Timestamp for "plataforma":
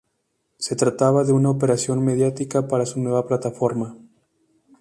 3.27-3.95